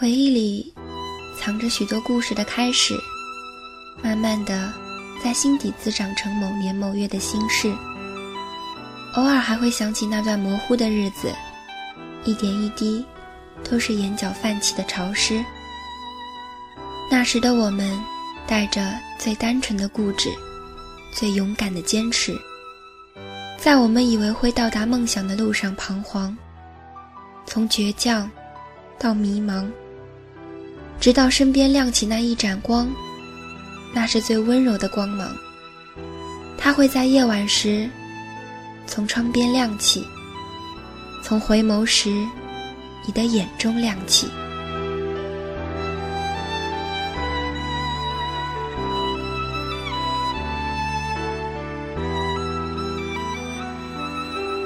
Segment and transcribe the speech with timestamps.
[0.00, 0.72] 回忆里
[1.36, 2.94] 藏着许多故事的开始，
[4.00, 4.72] 慢慢的
[5.24, 7.74] 在心底滋长成某年某月的心事。
[9.14, 11.34] 偶尔还会想起那段模糊的日子，
[12.24, 13.04] 一点一滴，
[13.68, 15.44] 都是眼角泛起的潮湿。
[17.10, 18.00] 那时的我们，
[18.46, 20.30] 带着最单纯的固执，
[21.10, 22.38] 最勇敢的坚持，
[23.58, 26.38] 在我们以为会到达梦想的路上彷徨，
[27.46, 28.30] 从倔强
[28.96, 29.68] 到迷茫，
[31.00, 32.88] 直到身边亮起那一盏光，
[33.94, 35.30] 那是最温柔的光芒，
[36.58, 37.88] 它会在夜晚时。
[38.86, 40.04] 从窗边亮起，
[41.22, 42.10] 从回眸时，
[43.06, 44.26] 你的眼中亮起。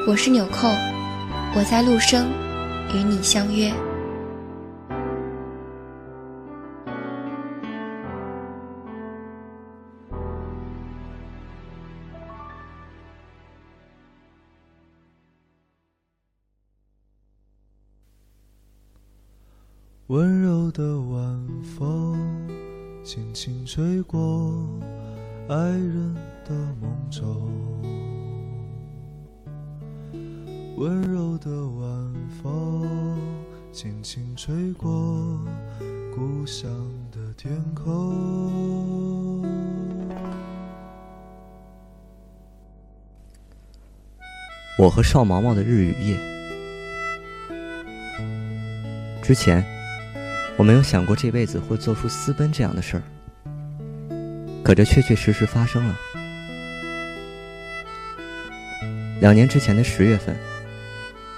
[0.06, 0.68] 我是纽扣，
[1.54, 2.30] 我在陆生，
[2.94, 3.72] 与你相约。
[23.74, 24.68] 吹过
[25.48, 27.50] 爱人的梦中，
[30.76, 33.18] 温柔的晚风
[33.72, 35.40] 轻轻吹过
[36.14, 36.70] 故乡
[37.10, 39.42] 的天空。
[44.78, 46.18] 我和邵毛毛的日与夜，
[49.22, 49.64] 之前。
[50.58, 53.02] 我没有想过这辈子会做出私奔这样的事儿，
[54.62, 55.98] 可这确确实实发生了。
[59.20, 60.36] 两年之前的十月份，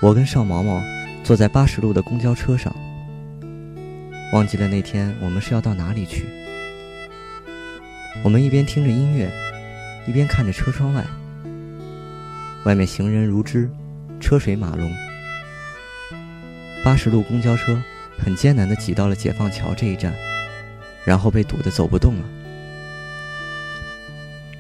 [0.00, 0.82] 我跟邵毛毛
[1.22, 2.74] 坐在八十路的公交车上，
[4.32, 6.24] 忘记了那天我们是要到哪里去。
[8.22, 9.30] 我们一边听着音乐，
[10.06, 11.04] 一边看着车窗外，
[12.64, 13.70] 外面行人如织，
[14.20, 14.90] 车水马龙。
[16.84, 17.80] 八十路公交车。
[18.16, 20.14] 很艰难地挤到了解放桥这一站，
[21.04, 22.24] 然后被堵得走不动了。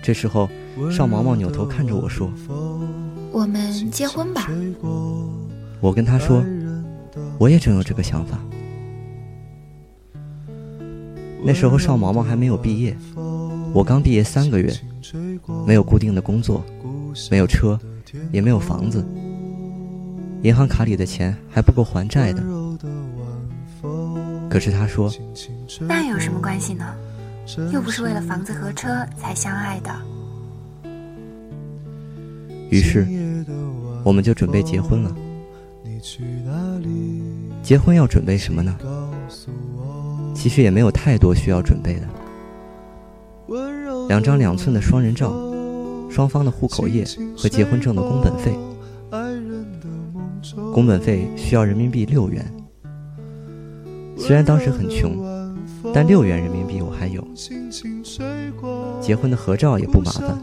[0.04, 0.50] 这时候，
[0.90, 2.30] 邵毛毛扭头看着我说
[3.32, 4.50] ：“我们结婚吧。”
[5.80, 6.44] 我跟他说
[7.40, 8.38] ：“我也正有这个想法。”
[11.42, 12.94] 那时候邵毛毛还没有毕业，
[13.72, 14.70] 我刚毕业三个月，
[15.66, 16.62] 没有固定的工作，
[17.30, 17.80] 没有车，
[18.30, 19.02] 也没有房子，
[20.42, 22.42] 银行卡里的钱还不够还债的。
[24.50, 25.10] 可是他说
[25.88, 26.94] ：“那有什么关系呢？
[27.72, 29.94] 又不是为了房子和车才相爱的。”
[32.70, 33.06] 于是，
[34.04, 35.14] 我们就准备结婚了。
[37.62, 38.76] 结婚要准备什么呢？
[40.34, 42.08] 其实也没有太多需要准备的。
[44.08, 45.32] 两张两寸的双人照，
[46.10, 47.06] 双方的户口页
[47.36, 48.54] 和结婚证的工本费。
[50.74, 52.44] 工本费需要人民币六元。
[54.18, 55.23] 虽然当时很穷，
[55.92, 57.22] 但六元人民币我还有。
[59.00, 60.38] 结婚的合照也不麻烦，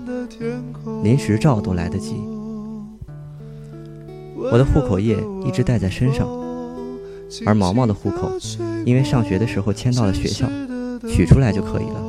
[1.04, 2.16] 临时照都来得及。
[4.36, 6.28] 我的户口页一直带在身上，
[7.46, 8.32] 而毛毛的户口，
[8.86, 10.48] 因为上学的时候迁到了学校，
[11.08, 12.04] 取出来就可以了。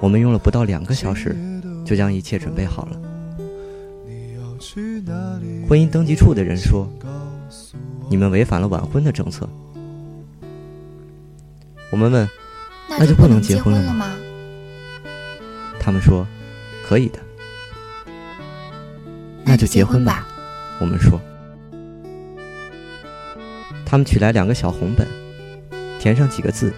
[0.00, 1.36] 我们用了不到两个小时，
[1.84, 3.00] 就将一切准备好了。
[5.68, 6.88] 婚姻登记处的人说
[8.08, 9.48] ：“你们违反了晚婚的政策。”
[11.90, 12.28] 我们问
[12.88, 14.16] ：“那就不能结婚了吗？”
[15.78, 16.26] 他们说
[16.86, 17.18] ：“可以的。”
[19.44, 20.26] 那就结婚吧。
[20.80, 21.20] 我们说。
[23.84, 25.04] 他们取来两个小红本，
[25.98, 26.72] 填上几个字，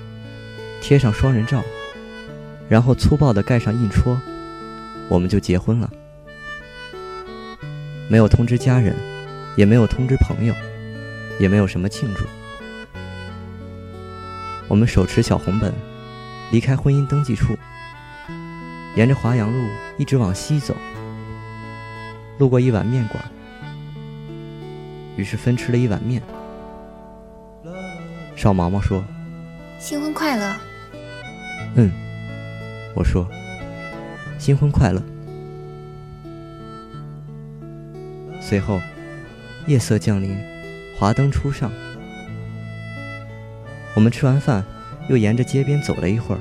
[0.81, 1.63] 贴上双人照，
[2.71, 4.19] 然后粗暴的盖上印戳，
[5.11, 5.91] 我们就结婚了。
[8.09, 8.97] 没有通知家人，
[9.57, 10.55] 也没有通知朋友，
[11.39, 12.25] 也没有什么庆祝。
[14.73, 15.71] 我们手持小红本，
[16.51, 17.55] 离开婚姻登记处，
[18.97, 20.75] 沿着华阳路一直往西走，
[22.39, 23.23] 路过一碗面馆，
[25.15, 26.23] 于是分吃了一碗面。
[28.35, 29.05] 邵毛毛说
[29.79, 30.57] ：“新婚快乐。”
[31.77, 31.93] 嗯，
[32.97, 33.29] 我说
[34.41, 35.03] ：“新婚快乐。”
[38.41, 38.81] 随后，
[39.67, 40.35] 夜色降临，
[40.99, 41.71] 华灯初上。
[43.95, 44.65] 我们吃完饭，
[45.09, 46.41] 又沿着街边走了一会儿。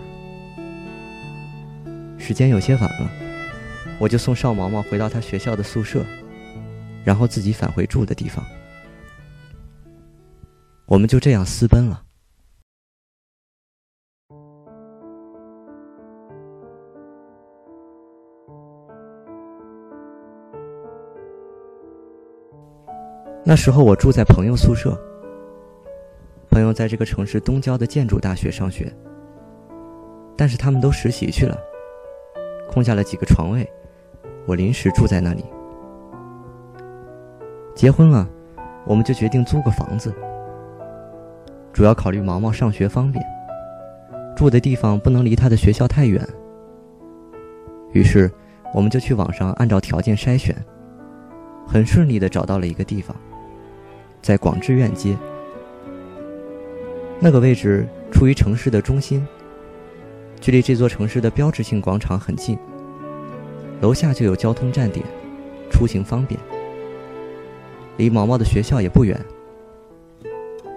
[2.18, 3.10] 时间有些晚了，
[4.00, 6.06] 我就送邵毛毛回到他学校的宿舍，
[7.04, 8.46] 然后自己返回住的地方。
[10.86, 12.04] 我们就这样私奔了。
[23.44, 24.98] 那时候我住在朋友宿舍，
[26.52, 28.92] 朋友在这个城市东郊的建筑大学上学，
[30.36, 31.58] 但是他们都实习去了，
[32.70, 33.66] 空下了几个床位，
[34.46, 35.46] 我临时住在那里。
[37.74, 38.28] 结婚了，
[38.86, 40.14] 我们就决定租个房子，
[41.72, 43.26] 主要考虑毛毛上学方便，
[44.36, 46.22] 住的地方不能离他的学校太远。
[47.94, 48.30] 于是，
[48.74, 50.54] 我们就去网上按照条件筛选，
[51.66, 53.16] 很顺利的找到了一个地方。
[54.22, 55.18] 在广志苑街，
[57.24, 59.24] 那个位置处于城市的中心，
[60.40, 62.58] 距离这座城市的标志性广场很近，
[63.80, 65.06] 楼下就有交通站点，
[65.70, 66.40] 出行方便。
[67.98, 69.24] 离毛毛的学校也不远，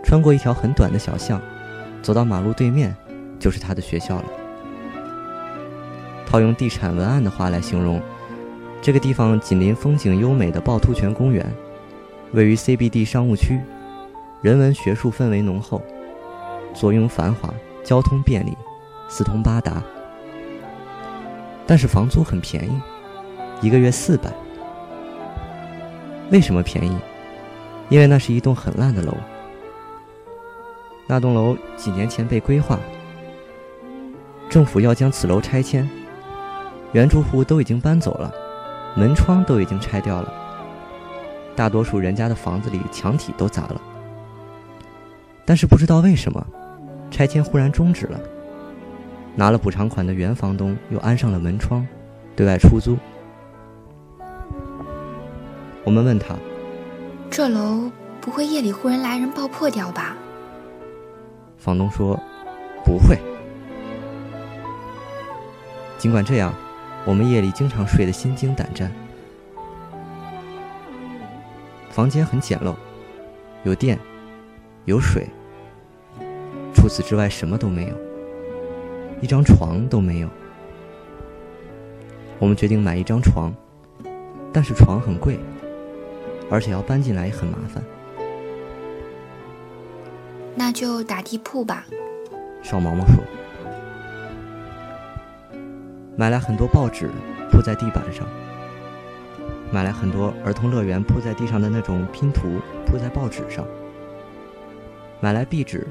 [0.05, 1.41] 穿过一条很短的小巷，
[2.03, 2.95] 走到马路对面，
[3.39, 4.25] 就是他的学校了。
[6.27, 8.03] 套用地产文案的话来形容，
[8.83, 11.51] 这个地方紧邻风景优美的趵突泉公园。
[12.33, 13.59] 位于 CBD 商务区，
[14.43, 15.81] 人文学术氛围浓厚，
[16.75, 17.49] 坐拥繁华，
[17.83, 18.57] 交通便利，
[19.09, 19.83] 四通八达。
[21.67, 22.81] 但是房租很便宜，
[23.63, 24.31] 一个月四百。
[26.31, 26.99] 为什么便宜？
[27.89, 29.15] 因为那是一栋很烂的楼。
[31.07, 32.79] 那栋楼几年前被规划，
[34.49, 35.89] 政府要将此楼拆迁，
[36.93, 38.33] 原住户都已经搬走了，
[38.97, 40.33] 门窗都已经拆掉了。
[41.55, 43.81] 大多数人家的房子里墙体都砸了，
[45.45, 46.45] 但是不知道为什么，
[47.15, 48.19] 拆迁忽然终止了。
[49.37, 51.87] 拿了补偿款的原房东又安上了门窗，
[52.35, 52.99] 对外出租。
[55.85, 56.35] 我们问他
[57.31, 57.89] ：“这楼
[58.21, 60.17] 不会夜里忽然来人爆破掉吧？”
[61.57, 62.19] 房东说
[62.85, 63.17] ：“不会。”
[65.99, 66.53] 尽管这样，
[67.05, 68.91] 我们夜里经常睡得心惊胆战。
[71.91, 72.75] 房间很简陋，
[73.63, 73.97] 有电，
[74.85, 75.29] 有水，
[76.85, 77.97] 除此之外什么都没有，
[79.23, 80.29] 一张床都没有。
[82.39, 83.51] 我们决定买一张床，
[84.53, 85.39] 但是床很贵，
[86.51, 87.83] 而且要搬进来也很麻烦。
[90.55, 91.87] 那就打地铺吧。
[92.63, 93.15] 少毛毛说
[96.19, 97.09] ：“买来很多报纸，
[97.51, 98.27] 铺在地板上。”
[99.73, 103.65] 买来很多儿童乐园铺在地上的那种拼图，铺在报纸上。
[105.23, 105.87] 买来壁纸，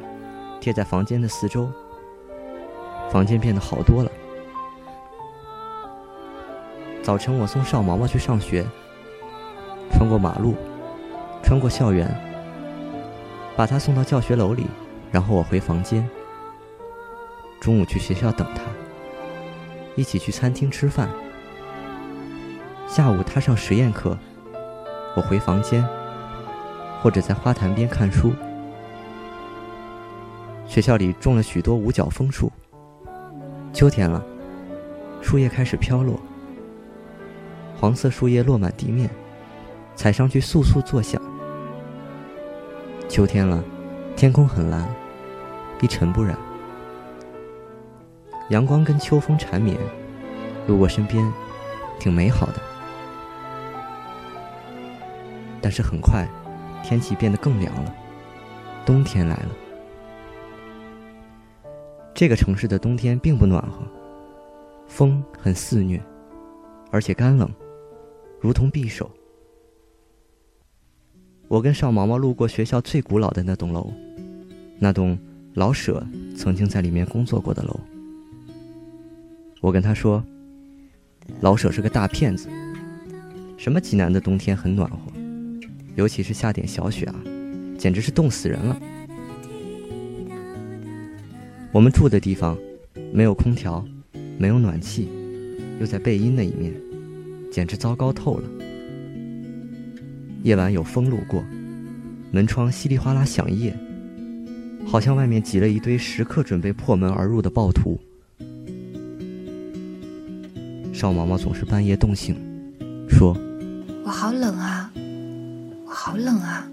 [0.63, 1.69] 贴在房间的四周。
[3.12, 4.10] 房间变得好多了。
[7.04, 8.65] 早晨我送少毛毛去上学，
[9.92, 10.56] 穿过马路，
[11.44, 12.10] 穿过校园，
[13.57, 14.65] 把他送到教学楼里，
[15.12, 16.07] 然后我回房间。
[17.60, 18.62] 中午去学校等他，
[19.98, 21.10] 一起去餐厅吃饭。
[22.88, 24.18] 下午他上实验课，
[25.18, 25.86] 我回房间，
[27.01, 28.31] 或者在花坛边看书。
[30.73, 32.51] 学校里种了许多五角枫树。
[33.71, 34.25] 秋天了，
[35.21, 36.19] 树叶开始飘落，
[37.79, 39.07] 黄色树叶落满地面，
[39.93, 41.21] 踩上去簌簌作响。
[43.07, 43.63] 秋天了，
[44.15, 44.89] 天空很蓝，
[45.79, 46.35] 一尘不染，
[48.50, 49.77] 阳光跟秋风缠绵，
[50.65, 51.31] 路过身边，
[52.00, 52.55] 挺美好的。
[55.62, 56.27] 但是很快，
[56.81, 57.93] 天气变得更凉了，
[58.83, 59.50] 冬天来了。
[62.15, 63.79] 这个城市的冬天并不暖和，
[64.88, 66.00] 风很肆虐，
[66.91, 67.50] 而且干冷，
[68.39, 69.10] 如同匕首。
[71.48, 73.91] 我跟少毛毛路过学校最古老的那栋楼，
[74.77, 75.17] 那栋
[75.55, 76.05] 老舍
[76.38, 77.79] 曾经在里面工作过的楼。
[79.60, 80.24] 我跟他说，
[81.41, 82.48] 老舍是个大骗子，
[83.58, 84.98] 什么济南的冬天很暖和。
[85.96, 87.15] 尤其是下点小雪啊，
[87.77, 88.79] 简直是冻死人了。
[91.74, 92.56] 我们住的地方
[93.12, 93.84] 没有空调，
[94.38, 95.10] 没有暖气，
[95.80, 96.72] 又在背阴的一面，
[97.51, 98.44] 简直糟糕透了。
[100.44, 101.44] 夜晚有风路过，
[102.32, 103.75] 门窗稀里哗啦响夜，
[104.86, 108.00] 好像外面挤了一堆时刻准备破门而入的暴徒。
[110.94, 112.36] 邵毛毛总是半夜冻醒，
[113.10, 113.36] 说
[114.06, 114.94] ：“我好冷啊。”
[115.88, 116.70] 我好冷啊！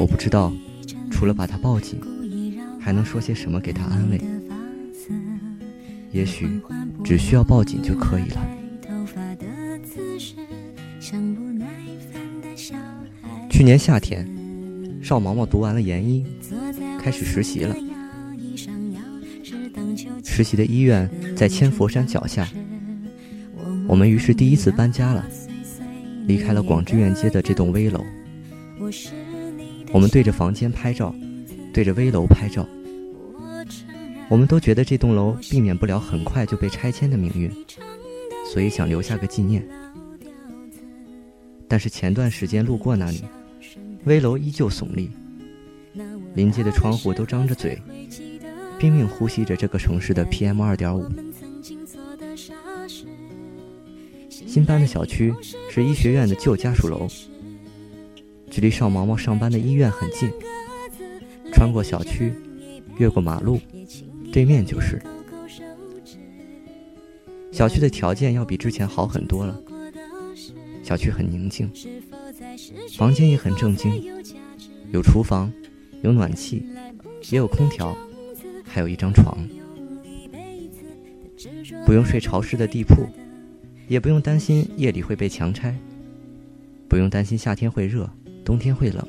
[0.00, 0.50] 我不知道，
[1.10, 2.00] 除了把他抱紧，
[2.82, 4.20] 还能说些什么给他安慰。
[6.10, 6.60] 也许，
[7.04, 8.46] 只需要抱紧就可以了。
[13.48, 14.28] 去年夏天，
[15.02, 16.24] 邵毛毛读完了研一，
[16.98, 17.74] 开始实习了。
[20.24, 22.48] 实习的医院在千佛山脚下，
[23.86, 25.24] 我们于是第一次搬家了，
[26.26, 28.04] 离开了广志苑街的这栋危楼。
[29.92, 31.14] 我们对着房间拍照，
[31.72, 32.68] 对着危楼拍照。
[34.28, 37.50] 我们都觉得这栋楼避免不了很快就被拆迁的命运，
[38.52, 39.66] 所以想留下个纪念。
[41.68, 43.22] 但是前段时间路过那里，
[44.04, 45.10] 危楼依旧耸立，
[46.34, 47.80] 临街的窗户都张着嘴。
[48.78, 51.06] 拼命呼吸着这个城市的 PM 二点五。
[54.28, 55.32] 新搬的小区
[55.70, 57.06] 是医学院的旧家属楼，
[58.50, 60.30] 距离邵毛毛上班的医院很近。
[61.52, 62.32] 穿过小区，
[62.98, 63.60] 越过马路，
[64.32, 65.00] 对面就是。
[67.52, 69.60] 小区的条件要比之前好很多了。
[70.82, 71.70] 小区很宁静，
[72.96, 74.02] 房间也很正经，
[74.90, 75.52] 有厨房，
[76.02, 76.66] 有暖气，
[77.30, 77.96] 也有空调。
[78.64, 79.36] 还有一张床，
[81.84, 83.06] 不用睡潮湿的地铺，
[83.86, 85.76] 也不用担心夜里会被强拆，
[86.88, 88.08] 不用担心夏天会热，
[88.42, 89.06] 冬天会冷。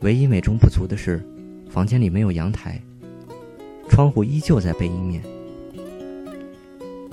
[0.00, 1.20] 唯一美中不足的是，
[1.68, 2.80] 房间里没有阳台，
[3.88, 5.20] 窗户依旧在背阴面，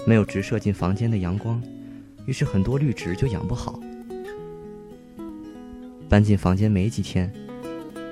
[0.05, 1.59] 没有直射进房间的阳光，
[2.27, 3.79] 于是很多绿植就养不好。
[6.07, 7.33] 搬进房间没几天，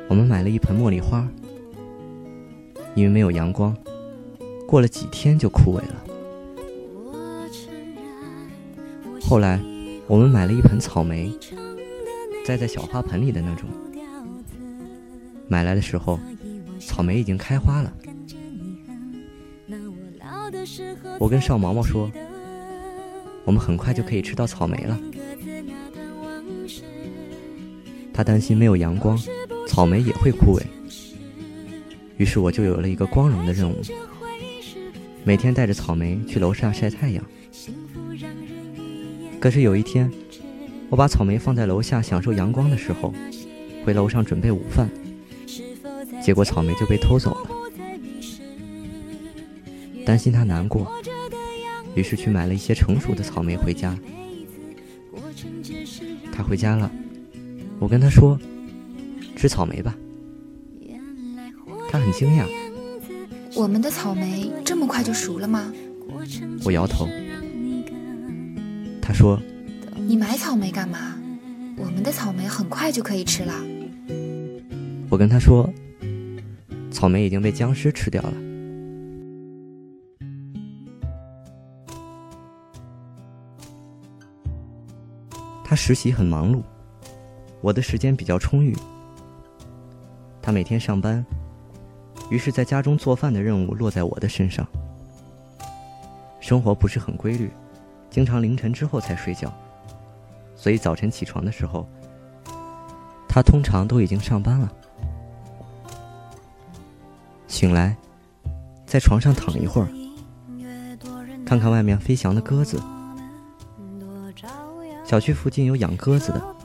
[0.09, 1.27] 我们买了一盆茉莉花。
[2.95, 3.75] 因为没有阳光，
[4.67, 6.03] 过了几天就枯萎了。
[9.21, 9.59] 后来，
[10.07, 11.31] 我们买了一盆草莓，
[12.45, 13.67] 栽在小花盆里的那种。
[15.53, 16.19] 买来的时候，
[16.79, 17.93] 草莓已经开花了。
[21.19, 22.11] 我跟邵毛毛说
[23.45, 24.99] ：“我们很快就可以吃到草莓了。”
[28.11, 29.15] 他担心没有阳光，
[29.67, 30.63] 草莓也会枯萎。
[32.17, 33.79] 于是我就有了一个光荣的任务，
[35.23, 37.23] 每天带着草莓去楼下晒太阳。
[39.39, 40.11] 可是有一天，
[40.89, 43.13] 我把草莓放在楼下享受阳光的时候，
[43.85, 44.89] 回楼上准备午饭，
[46.23, 47.49] 结果草莓就被偷走了。
[50.05, 50.91] 担心他难过，
[51.95, 53.97] 于是去买了一些成熟的草莓回家。
[56.31, 56.89] 他回家了，
[57.79, 58.39] 我跟他说
[59.35, 59.95] ：“吃草莓吧。”
[61.89, 62.47] 他很惊讶，
[63.55, 65.71] 我们的草莓这么快就熟了吗？
[66.63, 67.07] 我摇头。
[69.01, 69.39] 他说
[69.95, 71.15] ：“你买草莓干嘛？
[71.77, 73.53] 我们的草莓很快就可以吃了。”
[75.09, 75.71] 我跟他说
[76.93, 78.33] ：“草莓已经被僵尸吃掉了。”
[85.65, 86.61] 他实习很忙碌，
[87.59, 88.77] 我的时间比较充裕。
[90.41, 91.25] 他每天上班。
[92.29, 94.65] 于是，在家中做饭的任务落在我的身上。
[96.39, 97.49] 生活不是很规律，
[98.09, 99.51] 经常凌晨之后才睡觉，
[100.55, 101.87] 所以早晨起床的时候，
[103.27, 104.71] 他通常都已经上班了。
[107.63, 107.95] 醒来，
[108.85, 109.87] 在床上躺一会儿，
[111.45, 112.77] 看看外面飞翔的鸽子。
[115.05, 116.55] 小区附近有养鸽子的，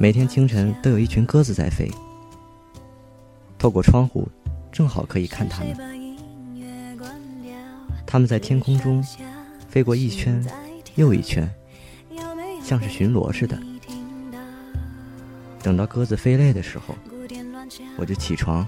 [0.00, 1.90] 每天清晨都有一群鸽子在飞。
[3.58, 4.26] 透过窗户。
[4.72, 5.76] 正好可以看它们，
[8.06, 9.04] 它们在天空中
[9.68, 10.42] 飞过一圈
[10.94, 11.46] 又一圈，
[12.62, 13.60] 像是巡逻似的。
[15.62, 16.94] 等到鸽子飞累的时候，
[17.98, 18.66] 我就起床，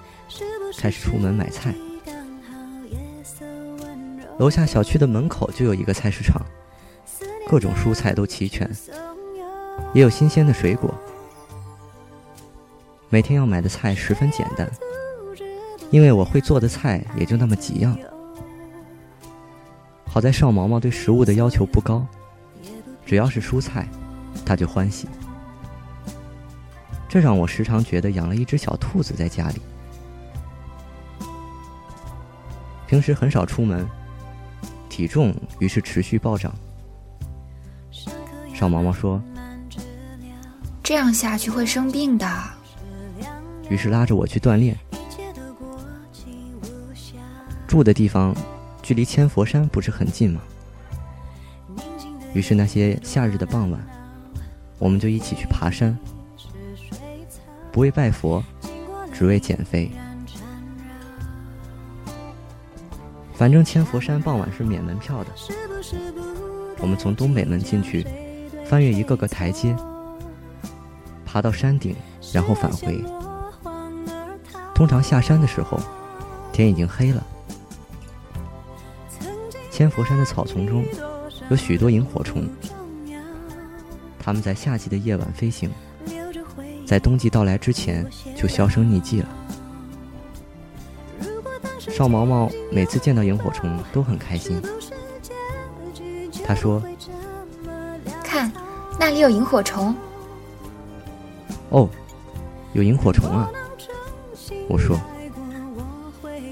[0.85, 1.75] 开始出门买菜。
[4.39, 6.45] 楼下小区的门口就有一个菜市场，
[7.49, 8.71] 各种蔬菜都齐全，
[9.95, 10.95] 也有新鲜的水果。
[13.09, 14.71] 每天要买的菜十分简单。
[15.91, 17.97] 因为我会做的菜也就那么几样，
[20.07, 22.07] 好在邵毛毛对食物的要求不高，
[23.07, 23.89] 只要是蔬菜，
[24.45, 25.09] 他就欢喜。
[27.09, 29.63] 这让我时常觉得养了一只小兔子在家里。
[32.95, 33.85] 平时很少出门，
[34.89, 36.55] 体重于是持续暴涨。
[38.55, 39.21] 邵毛毛说
[40.81, 42.25] ：“这样下去会生病的。”
[43.69, 44.79] 于是拉着我去锻炼。
[47.67, 48.33] 住的地方，
[48.81, 50.41] 距离千佛山不是很近吗？
[52.33, 53.81] 于是那些夏日的傍晚，
[54.79, 55.99] 我们就一起去爬山，
[57.73, 58.41] 不为拜佛，
[59.13, 59.91] 只为减肥。
[63.45, 65.31] 反正千佛山傍晚是免门票的。
[66.79, 68.07] 我们从东北门进去，
[68.65, 69.77] 翻越一个个台阶，
[71.27, 71.43] 爬。
[71.43, 71.95] 到山顶，
[72.33, 73.05] 然后返回。
[74.75, 75.79] 通常下山的时候，
[76.55, 77.23] 天已经黑了。
[79.71, 80.83] 千佛山的草丛中
[81.51, 82.49] 有许多萤火虫，
[84.19, 85.71] 它们在夏季的夜晚飞行，
[86.87, 89.29] 在冬季到来之前就销声匿迹了。
[91.97, 94.61] 少毛毛每次见到萤火虫都很开心。
[96.45, 96.83] 他说
[98.21, 98.51] ：“看，
[98.99, 99.95] 那里有萤火虫。”
[101.71, 101.89] 哦，
[102.73, 103.49] 有萤火虫啊！
[104.69, 104.99] 我说：“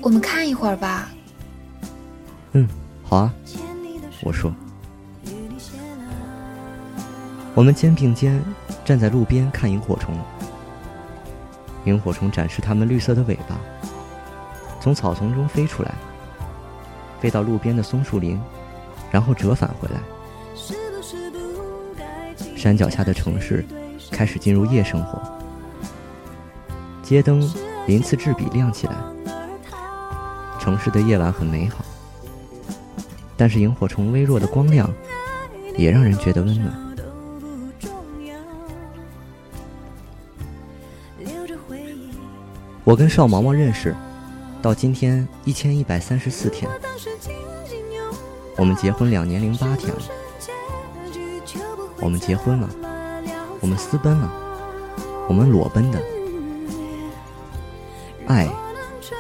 [0.01, 1.09] 我们看一会儿吧。”
[2.53, 2.69] 嗯。
[3.03, 3.35] 好啊，
[4.23, 4.55] 我说。
[7.57, 8.41] 我们肩并肩
[8.85, 10.17] 站在路边看萤火虫。
[11.85, 13.59] 萤火虫展示它们绿色的尾巴，
[14.83, 15.95] 从草丛中飞出来，
[17.21, 18.41] 飞到路边的松树林，
[19.13, 20.01] 然后折返回来。
[22.57, 23.65] 山脚下的城市
[24.11, 25.23] 开始进入夜生活，
[27.01, 27.49] 街灯
[27.87, 28.95] 鳞次栉比亮起来，
[30.59, 31.85] 城市的夜晚很美好。
[33.37, 34.93] 但是萤火虫微弱的光亮，
[35.77, 36.75] 也让人觉得温暖。
[42.83, 43.95] 我跟邵毛毛认识，
[44.63, 46.71] 到今天一千一百三十四天，
[48.57, 50.01] 我们结婚两年零八天了。
[52.01, 52.71] 我们结婚了，
[53.61, 54.33] 我们私奔了，
[55.29, 56.01] 我们裸奔的。
[58.29, 58.49] 爱，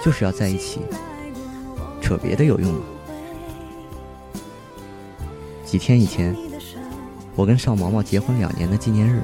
[0.04, 0.80] 就是要在一起，
[2.00, 2.80] 扯别的有用吗？
[5.64, 6.36] 几天以前，
[7.34, 9.20] 我跟邵毛毛结婚两年的纪念日。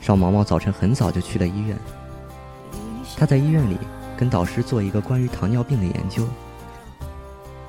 [0.00, 1.78] 邵毛毛早晨很早就去了医院，
[3.22, 3.78] 他在医院里
[4.16, 6.26] 跟导师做一个关于糖尿病的研究。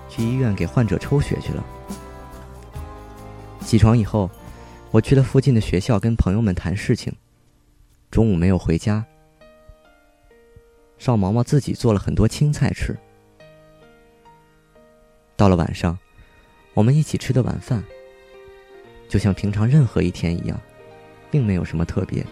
[0.09, 1.63] 去医院给患者抽血去了。
[3.59, 4.27] 起床以后，
[4.89, 7.15] 我去了附近的学校跟朋友们谈事情。
[8.09, 9.05] 中午没有回家，
[10.97, 12.97] 邵毛毛自己做了很多青菜吃。
[15.35, 15.95] 到了晚上。
[16.73, 17.83] 我们一起吃的晚饭，
[19.07, 20.59] 就像平常任何一天一样，
[21.29, 22.25] 并没有什么特别，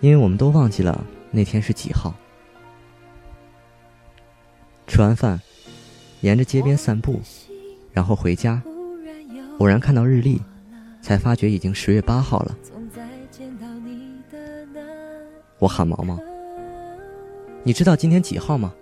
[0.00, 1.02] 因为我们都忘记了
[1.34, 2.14] 那天是几号。
[4.86, 5.40] 吃完饭，
[6.20, 7.20] 沿着街边散步，
[7.92, 8.62] 然后回家，
[9.58, 10.40] 偶然看到日历，
[11.02, 12.56] 才发觉已经十月八号了。
[15.58, 16.16] 我喊毛毛
[17.64, 18.72] ：“你知道今天几号吗？”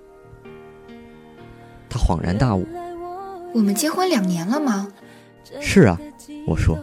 [1.89, 2.67] 他恍然大悟。
[3.55, 4.93] 我们结婚两年了吗？
[5.61, 5.99] 是啊，
[6.47, 6.79] 我说。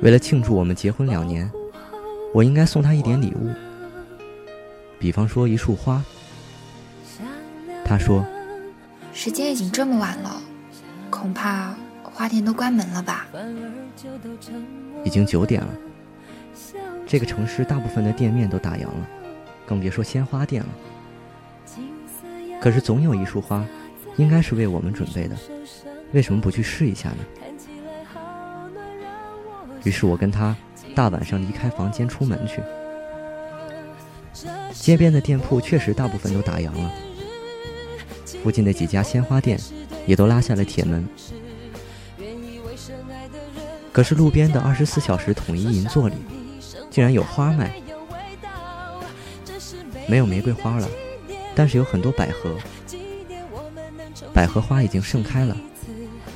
[0.00, 1.50] 为了庆祝我们结婚两年，
[2.34, 3.50] 我应该送他一点礼物，
[4.98, 6.02] 比方说一束花。
[7.84, 8.24] 他说
[9.14, 10.42] ：“时间已经这么晚了，
[11.08, 13.26] 恐怕花店都关门了吧？”
[15.04, 15.68] 已经九点了，
[17.06, 19.08] 这个城市大部分的店面都打烊了，
[19.66, 20.68] 更别说鲜花店了。
[22.60, 23.64] 可是总有一束花，
[24.16, 25.36] 应该是为我们准备的，
[26.12, 27.18] 为什么不去试一下呢？
[29.84, 30.54] 于是我跟他
[30.98, 32.60] 大晚上离开房间出门去。
[34.72, 36.92] 街边的店铺确实大部分都打烊了，
[38.42, 39.56] 附近的几家鲜花店
[40.08, 41.08] 也都拉下了铁门。
[43.92, 46.16] 可是路边的二十四小时统一银座里，
[46.90, 47.80] 竟然有花卖，
[50.08, 50.88] 没有玫瑰花了。
[51.54, 52.56] 但是有很多百合，
[54.34, 55.56] 百合花已经盛开了，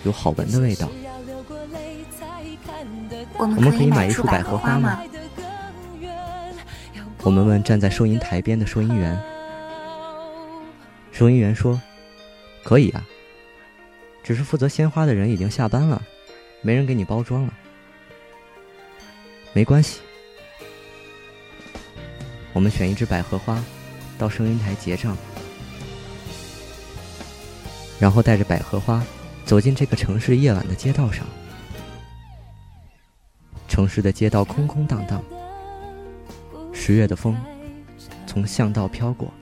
[0.04, 0.88] 有好闻的味道。
[3.42, 5.02] 我们可以买一束百合花吗？
[7.22, 9.20] 我们问站在收银台边的收银员。
[11.10, 11.80] 收银员说
[12.64, 13.04] ：“可以啊，
[14.22, 16.00] 只是负责鲜花的人已经下班了，
[16.62, 17.52] 没人给你包装了。
[19.52, 20.00] 没关系，
[22.52, 23.62] 我们选一支百合花。”
[24.18, 25.16] 到收银台结账，
[27.98, 29.02] 然后带着百合花
[29.44, 31.26] 走进这个城市夜晚的街道上。
[33.72, 35.24] 城市的街道空空荡荡，
[36.74, 37.34] 十月的风
[38.26, 39.32] 从巷道飘过。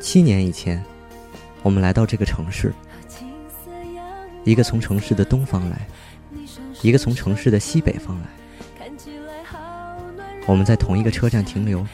[0.00, 0.82] 七年以前，
[1.62, 2.72] 我们来到这个城市，
[4.42, 5.86] 一个从城市的东方来。
[6.82, 8.26] 一个从城市的西北方来，
[10.48, 11.86] 我们在同一个车站停留，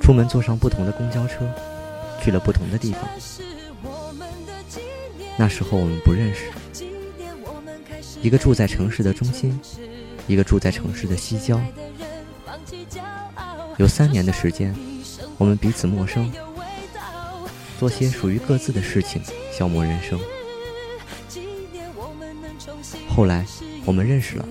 [0.00, 1.48] 出门坐上不同的公交车，
[2.20, 3.02] 去了不同的地方。
[5.40, 6.50] 那时候我们不认识，
[8.20, 9.58] 一个住在城市的中心，
[10.26, 11.58] 一个住在城市的西郊。
[13.78, 14.76] 有三年的时间，
[15.38, 16.30] 我们彼此陌生，
[17.78, 20.20] 做些属于各自的事情，消磨人生。
[23.08, 23.46] 后来，
[23.86, 24.46] 我们认识了，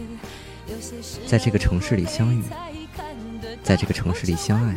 [1.27, 2.41] 在这个城市里相遇，
[3.61, 4.75] 在这个城市里相爱，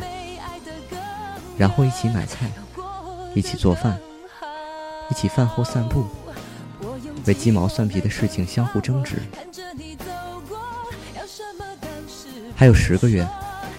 [1.57, 2.51] 然后一起买菜，
[3.33, 3.99] 一起做饭，
[5.13, 6.07] 一起饭后散步，
[7.27, 9.17] 为鸡毛蒜皮的事情相互争执。
[12.55, 13.23] 还有十个月，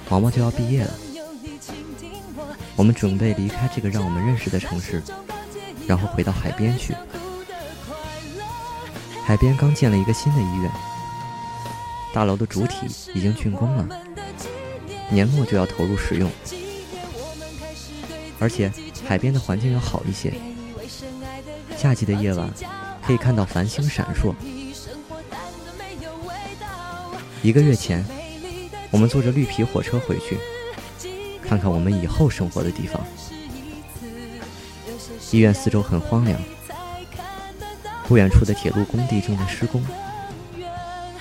[0.09, 0.95] 毛毛就要毕业了。
[2.77, 5.03] 我们准备离开这个让我们认识的城市，
[5.89, 6.95] 然后回到海边去。
[9.27, 10.71] 海边刚建了一个新的医院，
[12.13, 13.89] 大楼的主体已经竣工了，
[15.11, 16.31] 年末就要投入使用。
[18.39, 18.73] 而且
[19.05, 20.33] 海边的环境要好一些，
[21.85, 22.51] 夏季的夜晚
[23.03, 24.35] 可以看到繁星闪烁。
[27.43, 28.03] 一个月前，
[28.91, 30.39] 我们坐着绿皮火车回去。
[31.43, 32.99] 看看我们以后生活的地方。
[35.31, 36.41] 医院四周很荒凉，
[38.09, 39.85] 不远处的铁路工地正在施工，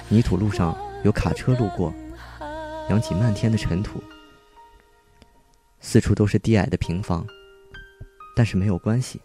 [0.08, 1.94] 泥土路上有卡车路过，
[2.90, 4.02] 扬起漫天的尘土。
[5.82, 7.28] 四处都是低矮的平房，
[8.34, 9.20] 但是没有关系，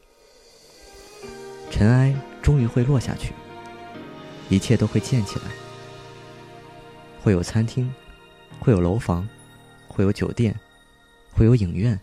[1.71, 3.33] 尘埃终于会落下去，
[4.49, 5.45] 一切都会建起来，
[7.23, 7.93] 会有餐厅，
[8.61, 9.29] 会有楼房，
[9.89, 10.55] 会有酒店。
[11.31, 11.97] 会有影院，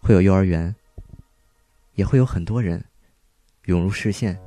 [0.00, 0.74] 会有幼儿园，
[1.96, 2.82] 也会有很多人
[3.66, 4.40] 涌入视线，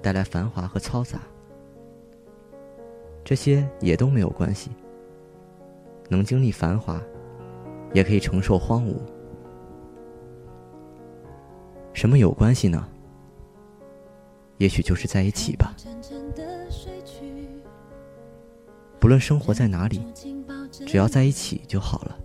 [0.00, 1.18] 带来繁华和嘈杂。
[3.24, 4.70] 这些也都没有关系，
[6.08, 7.02] 能经历繁华，
[7.92, 8.94] 也可以承受荒芜。
[11.92, 12.88] 什么有关系呢？
[14.62, 15.74] 也许就是在一起吧。
[19.00, 20.00] 不论生活在哪里，
[20.86, 22.16] 只要在一起就好了。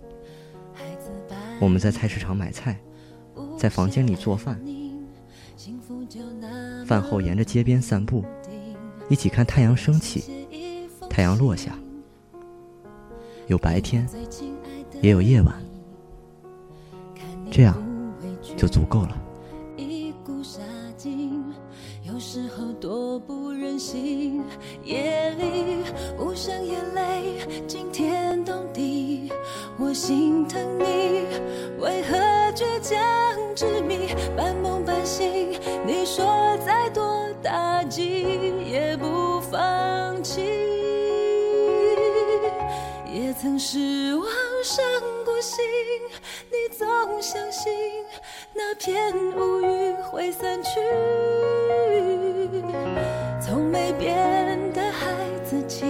[1.60, 2.78] 我们在菜市场买菜，
[3.58, 4.56] 在房间里做饭，
[6.86, 8.24] 饭后沿着街边散步，
[9.08, 10.46] 一起看太阳升起，
[11.10, 11.76] 太阳落下，
[13.48, 14.08] 有白天，
[15.02, 15.60] 也有夜晚，
[17.50, 17.74] 这样
[18.56, 19.24] 就足够了。
[48.88, 50.80] 天乌云会散去。
[53.38, 55.84] 从没变的孩子气，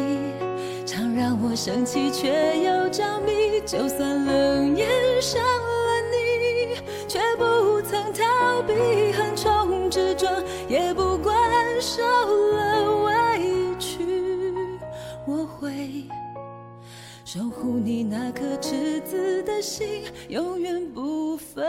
[0.85, 3.61] 常让我生气却又着迷。
[3.65, 4.89] 就算冷眼
[5.23, 6.75] 伤了你，
[7.07, 13.13] 却不曾逃避横冲直撞，也不管受了委
[13.79, 14.03] 屈。
[15.25, 16.05] 我会
[17.25, 21.65] 守护你那颗赤子的心，永远不分。